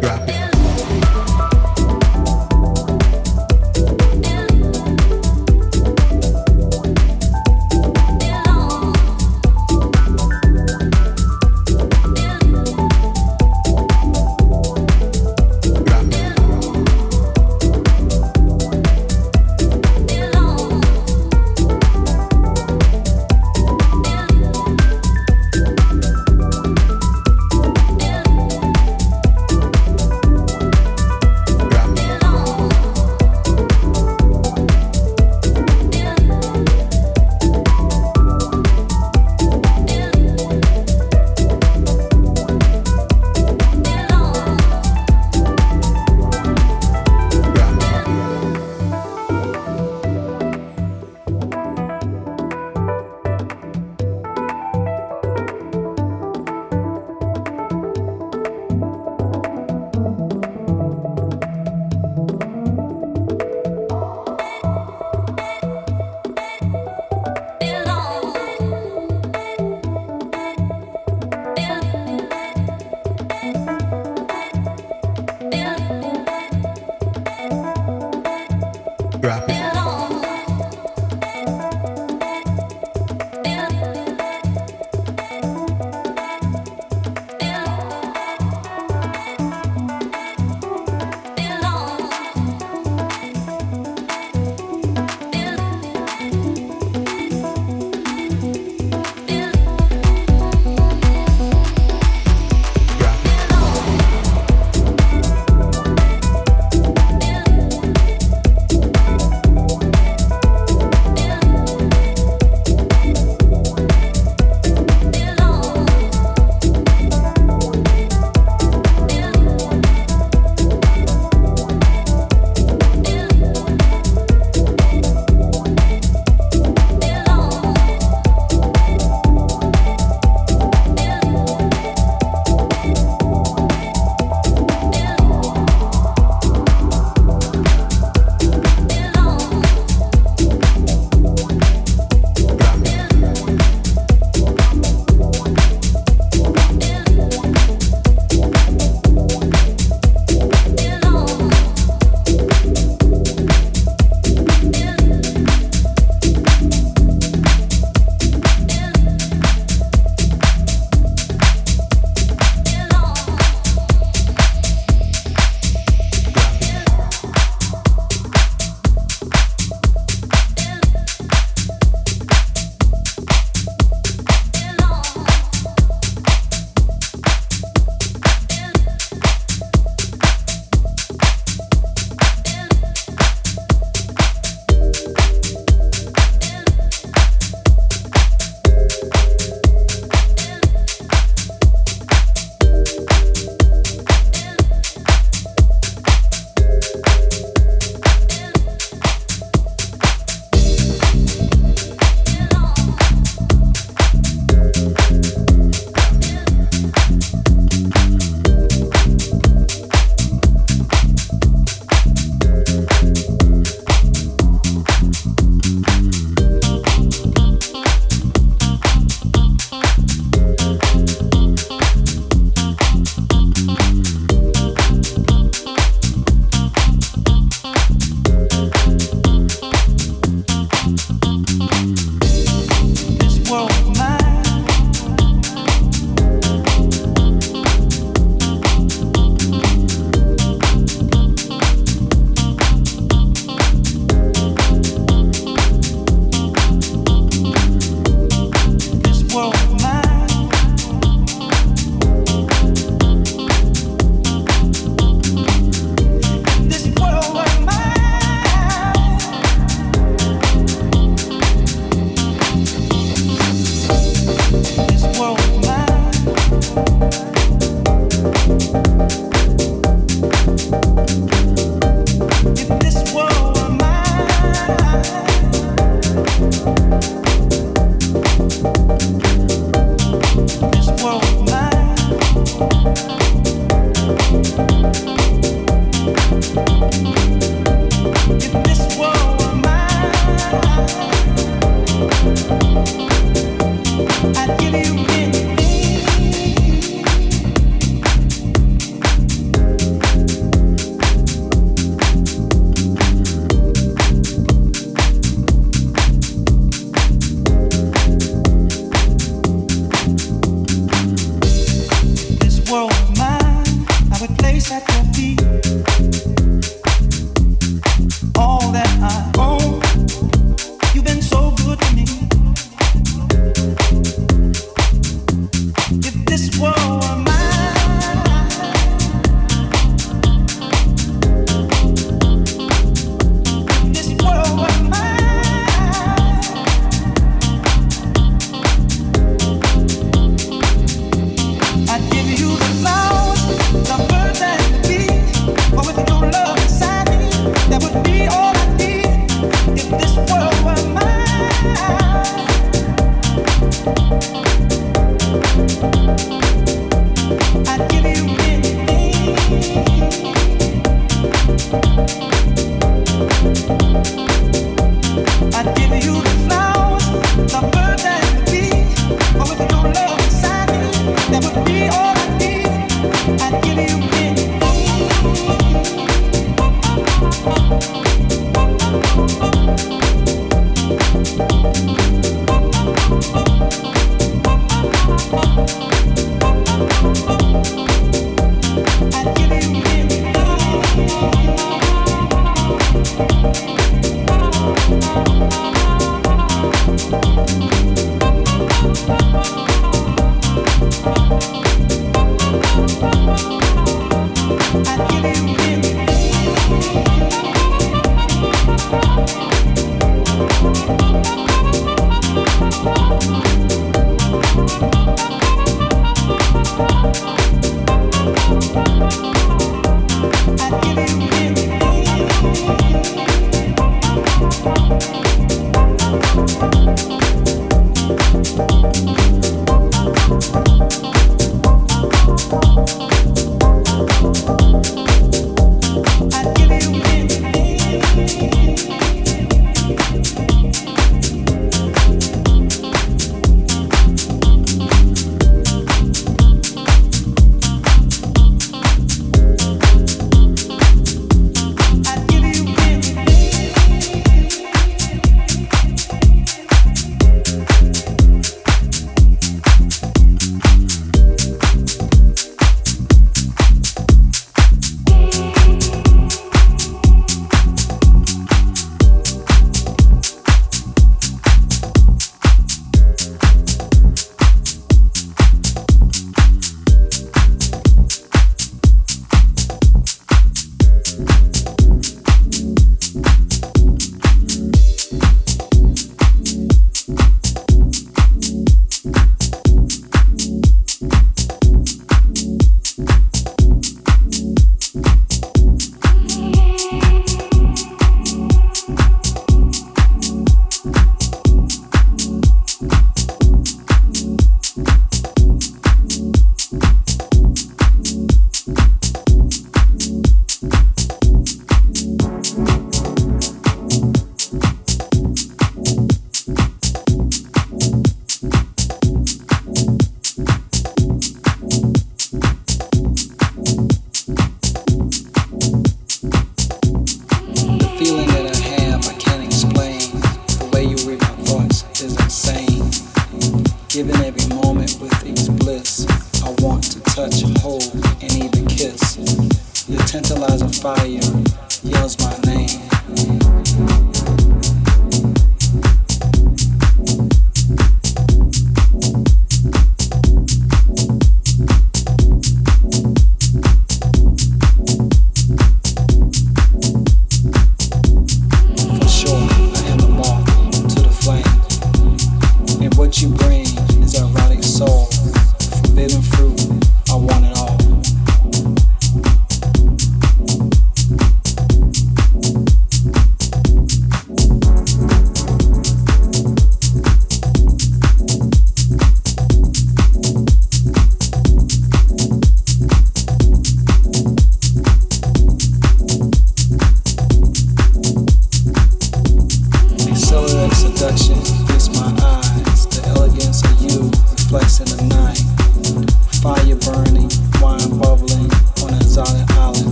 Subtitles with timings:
[0.00, 0.35] drop it.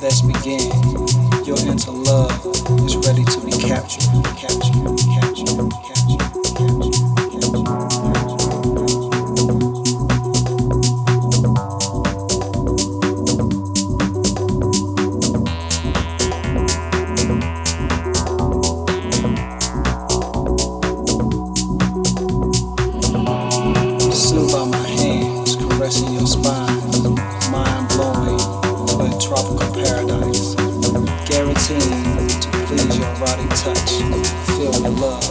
[0.00, 0.70] Let's begin.
[1.44, 2.30] your into love
[2.86, 4.04] is ready to be captured,
[4.36, 6.54] captured, captured, captured, captured.
[6.56, 7.23] captured.
[34.84, 35.23] I love.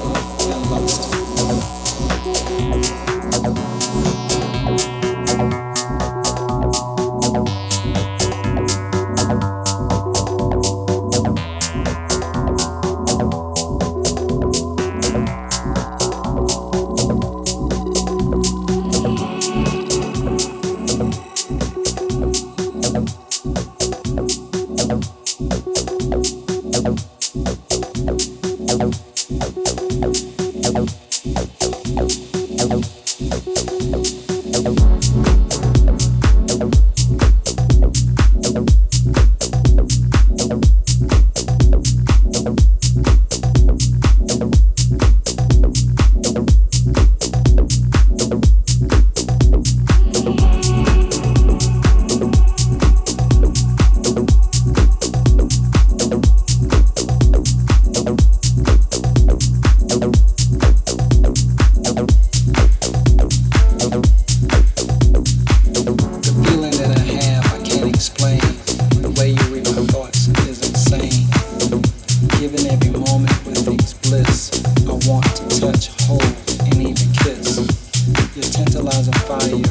[79.41, 79.63] You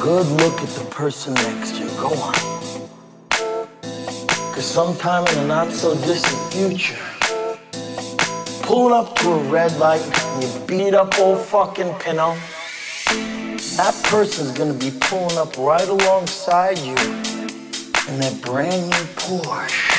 [0.00, 1.90] good look at the person next to you.
[2.00, 2.34] Go on.
[4.48, 6.96] Because sometime in the not so distant future,
[8.62, 10.04] pulling up to a red light,
[10.40, 12.36] you beat up old fucking Pinto.
[13.76, 19.94] That person's gonna be pulling up right alongside you in that brand new Porsche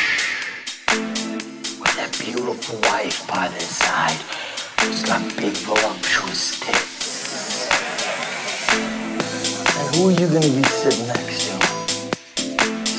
[1.79, 4.19] with that beautiful wife by their side
[4.79, 6.94] who's got big voluptuous tits.
[9.95, 11.55] Who are you gonna be sitting next to?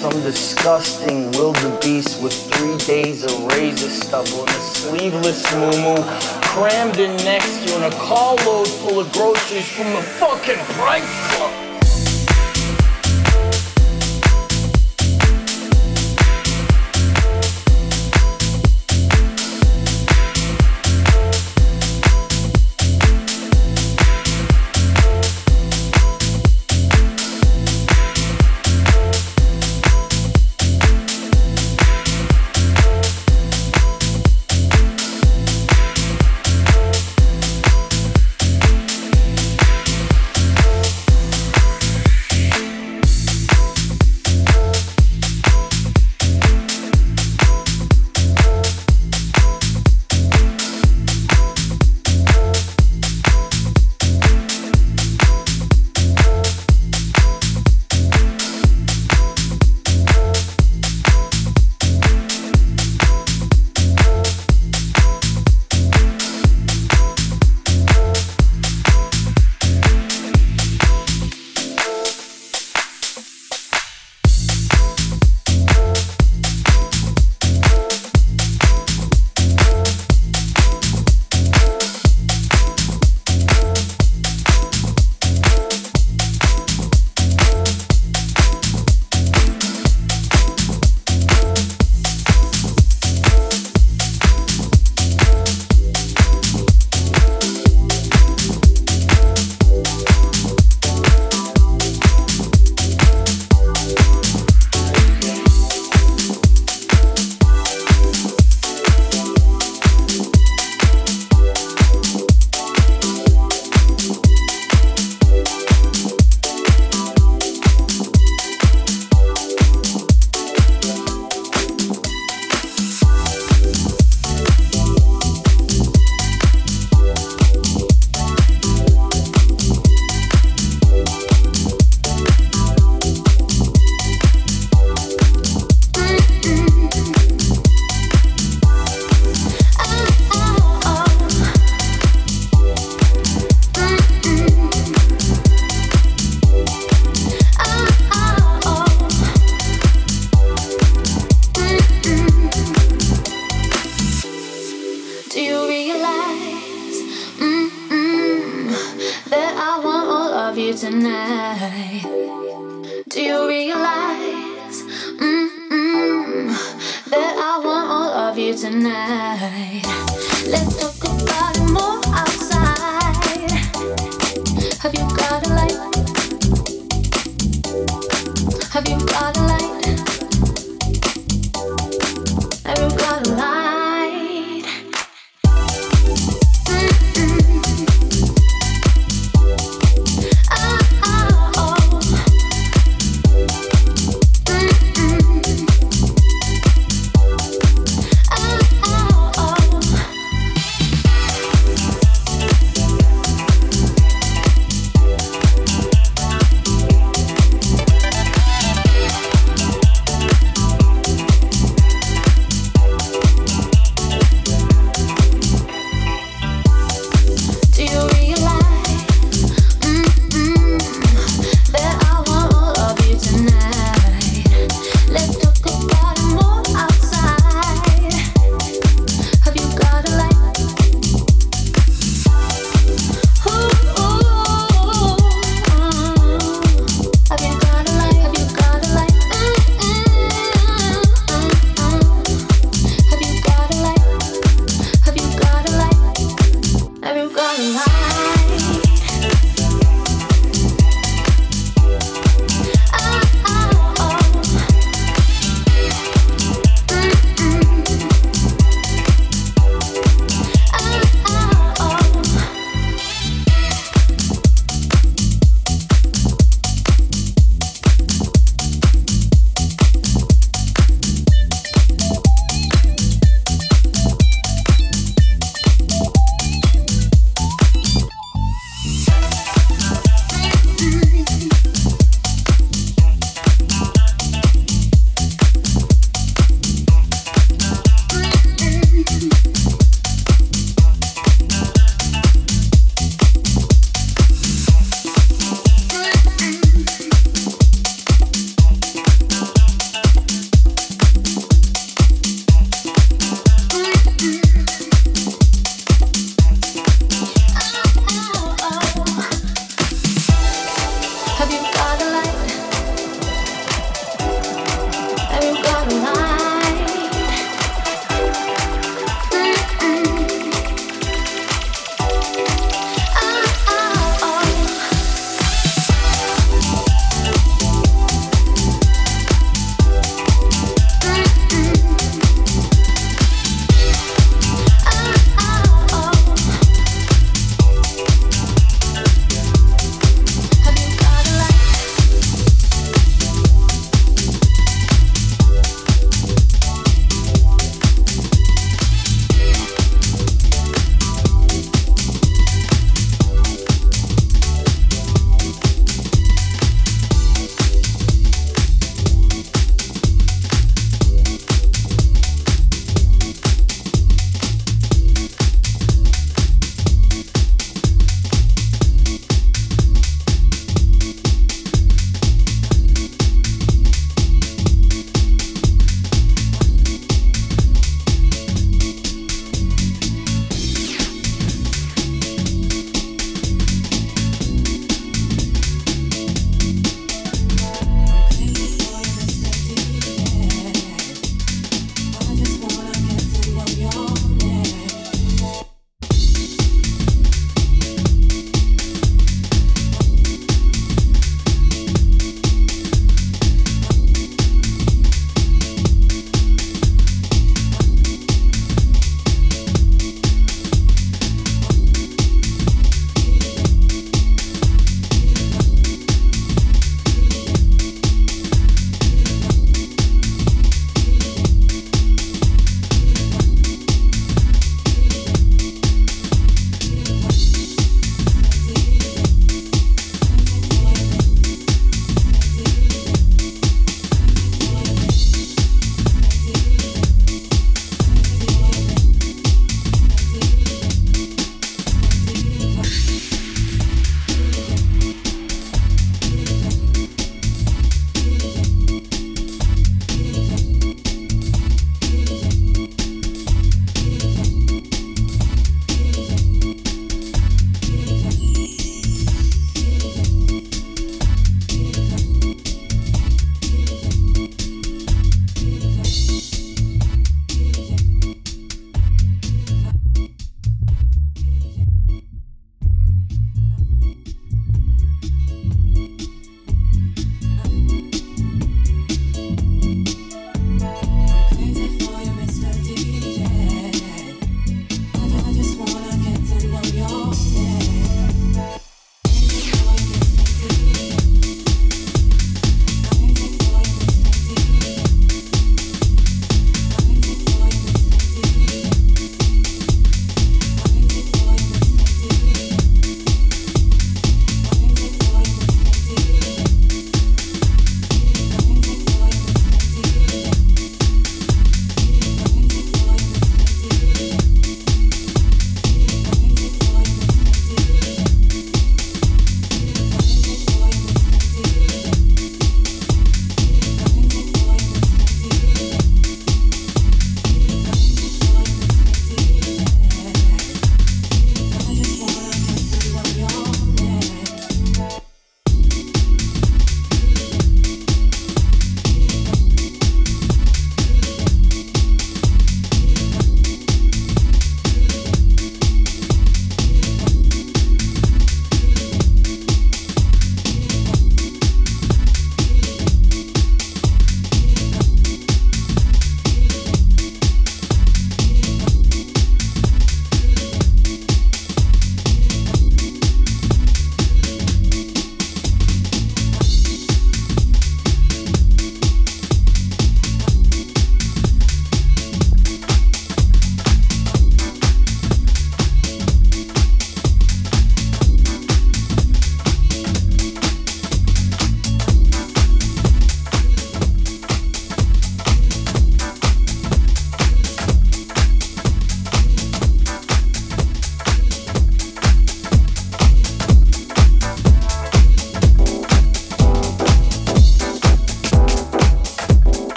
[0.00, 5.96] some disgusting wildebeest with three days of razor stubble and a sleeveless moo
[6.42, 11.34] crammed in next to you in a carload full of groceries from the fucking Price
[11.34, 11.65] Club.